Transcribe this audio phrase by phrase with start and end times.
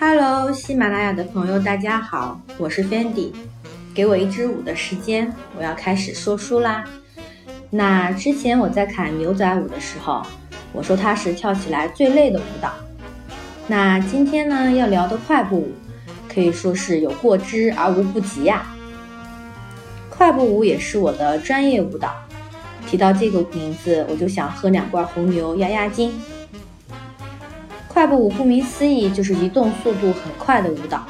[0.00, 3.32] Hello，喜马拉雅的朋友，大家好，我是 Fendi。
[3.92, 6.84] 给我一支舞的时间，我要开始说书啦。
[7.68, 10.22] 那之前我在看牛仔舞的时候，
[10.72, 12.70] 我说它是跳起来最累的舞蹈。
[13.66, 15.72] 那今天呢，要聊的快步舞，
[16.32, 18.68] 可以说是有过之而无不及呀。
[20.08, 22.14] 快步舞也是我的专业舞蹈，
[22.86, 26.12] 提到这个名字，我就想喝两罐红牛压压惊。
[27.98, 31.04] 快步舞顾名思义就是移动速度很快的舞蹈。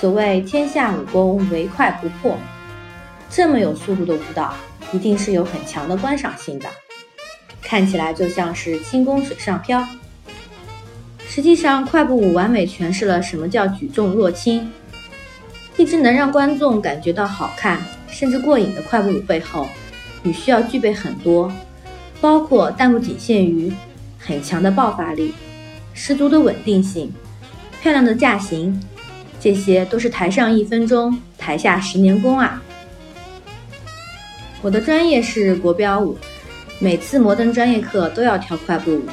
[0.00, 2.38] 所谓天下武功唯快不破，
[3.28, 4.54] 这么有速度的舞蹈，
[4.92, 6.68] 一定是有很强的观赏性的，
[7.60, 9.84] 看起来就像是轻功水上漂。
[11.26, 14.70] 实际上，快步舞完美诠释了什么叫举重若轻。
[15.76, 19.66] 一支能让观众感觉到好看甚至过瘾的快步舞背后，
[20.22, 21.50] 你需要具备很多，
[22.20, 23.72] 包括但不仅限于
[24.20, 25.34] 很强的爆发力。
[25.98, 27.10] 十足的稳定性，
[27.80, 28.78] 漂亮的架型，
[29.40, 32.62] 这些都是台上一分钟，台下十年功啊！
[34.60, 36.16] 我的专业是国标舞，
[36.78, 39.04] 每次摩登专业课都要跳快步舞，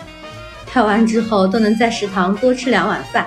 [0.65, 3.25] 跳完之后都能在食堂多吃两碗饭。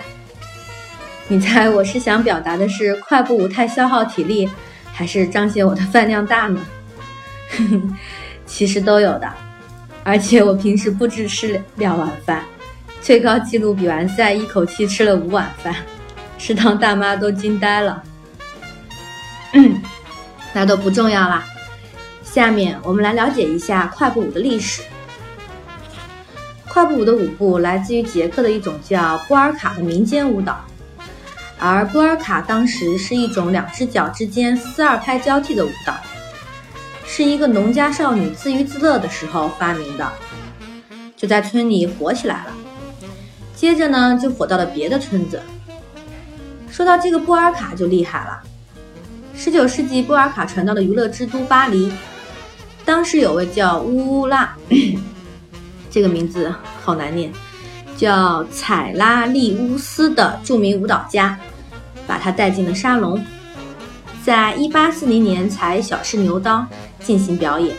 [1.26, 4.48] 你猜我是想表达的是快步舞太消耗体力，
[4.92, 6.60] 还是彰显我的饭量大呢？
[8.44, 9.32] 其实都有的，
[10.04, 12.44] 而且我平时不止吃两碗饭。
[13.06, 15.72] 最高纪录比完赛，一口气吃了五碗饭，
[16.38, 18.02] 食堂大妈都惊呆了。
[20.52, 21.44] 那都不重要啦，
[22.24, 24.82] 下面我们来了解一下快步舞的历史。
[26.66, 30.64] 快步舞的舞步来自于捷克的一种叫波尔卡的民间舞蹈，
[31.60, 35.94] 而波尔卡当时是一种两只脚之间四二拍交替的舞蹈，
[37.06, 40.10] 是一个农家少女自娱自乐的时候发明的，
[41.16, 42.50] 就在村里火起来了。
[43.56, 45.42] 接着呢，就火到了别的村子。
[46.70, 48.42] 说到这个波尔卡就厉害了。
[49.34, 51.90] 十九世纪，波尔卡传到了娱乐之都巴黎。
[52.84, 54.54] 当时有位叫乌拉，
[55.90, 57.32] 这个名字好难念，
[57.96, 61.38] 叫采拉利乌斯的著名舞蹈家，
[62.06, 63.24] 把他带进了沙龙，
[64.22, 66.66] 在一八四零年才小试牛刀
[67.00, 67.74] 进行表演，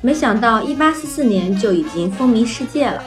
[0.00, 3.02] 没想到一八四四年就已经风靡世界了。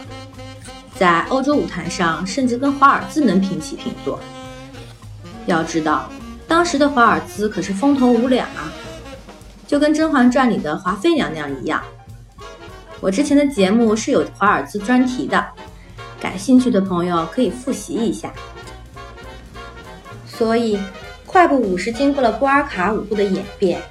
[1.00, 4.20] 在欧洲舞坛上，甚至跟华尔兹能平起平坐。
[5.46, 6.10] 要知道，
[6.46, 8.70] 当时的华尔兹可是风头无两啊，
[9.66, 11.82] 就跟《甄嬛传》里的华妃娘娘一样。
[13.00, 15.42] 我之前的节目是有华尔兹专题的，
[16.20, 18.34] 感兴趣的朋友可以复习一下。
[20.28, 20.78] 所以，
[21.26, 23.82] 快步舞是经过了波尔卡舞步的演变，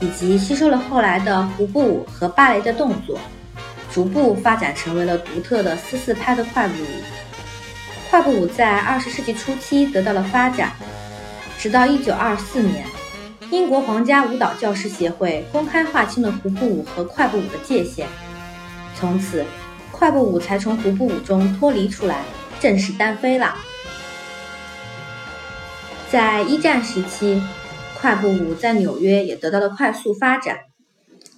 [0.00, 3.20] 以及吸收了后来的胡步舞和芭蕾的动作。
[3.96, 6.86] 逐步发展成为了独特的四四拍的快步舞。
[8.10, 10.74] 快步舞在二十世纪初期得到了发展，
[11.58, 12.84] 直到一九二四年，
[13.50, 18.06] 英国皇家舞蹈教师协会公开划清了胡步舞和快步舞的界限，
[18.94, 19.42] 从此
[19.90, 22.22] 快步舞才从胡步舞中脱离出来，
[22.60, 23.56] 正式单飞了。
[26.10, 27.42] 在一战时期，
[27.98, 30.58] 快步舞在纽约也得到了快速发展，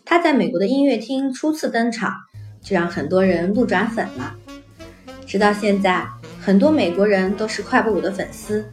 [0.04, 2.12] 它在美国的音乐厅初次登场。
[2.62, 4.34] 就让很多人路转粉了。
[5.26, 6.06] 直到现在，
[6.40, 8.64] 很多美国人都是快步舞的粉丝。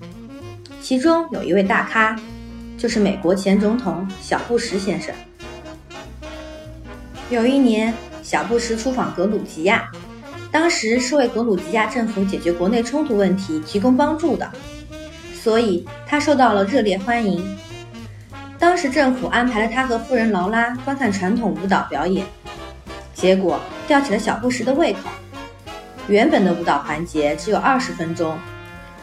[0.81, 2.15] 其中有一位大咖，
[2.77, 5.13] 就是美国前总统小布什先生。
[7.29, 9.89] 有一年，小布什出访格鲁吉亚，
[10.51, 14.49] 当时是为格鲁吉亚政府解决国内冲突问题提供帮助的，
[15.33, 17.43] 所以他受到了热烈欢迎。
[18.57, 22.25] 当时政府安排了他和夫人劳拉观看传统舞蹈表演。
[23.13, 25.09] 结果吊起了小布什的胃口。
[26.07, 28.37] 原本的舞蹈环节只有二十分钟，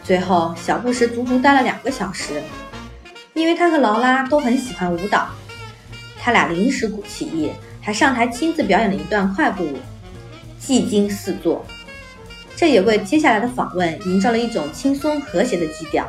[0.03, 2.41] 最后小布什足足待了两个小时。
[3.33, 5.27] 因为他和劳拉都很喜欢舞蹈，
[6.19, 7.51] 他俩临时起意，
[7.81, 9.77] 还上台亲自表演了一段快步舞，
[10.59, 11.65] 技惊四座。
[12.55, 16.07] 这也为接下来的访问营造了一种轻松和谐的基调。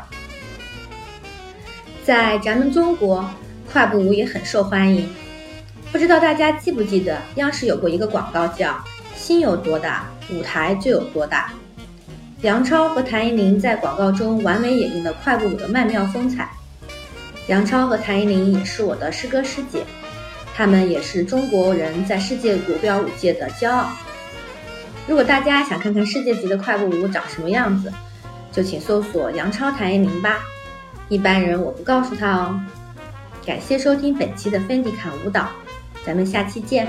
[2.05, 3.29] 在咱们中国，
[3.73, 5.09] 快步舞也很受欢迎。
[5.95, 8.83] 不知道大家记不记得，央视有过一个广告叫
[9.15, 11.53] “心有多大，舞台就有多大”。
[12.43, 16.51] 梁超和谭咏麟在广告中完美演绎了快步舞的曼妙风采。
[17.47, 19.85] 梁超和谭咏麟也是我的师哥师姐，
[20.53, 23.93] 他们也是中国人在世界国标舞界的骄傲。
[25.07, 27.93] 如果大家想看看世界级的快步舞长什么样子，
[28.51, 30.41] 就请搜索杨超、谭咏麟吧。
[31.09, 32.61] 一般人我不告诉他哦。
[33.47, 35.49] 感谢收听本期的芬迪侃舞蹈。
[36.05, 36.87] 咱们下期见。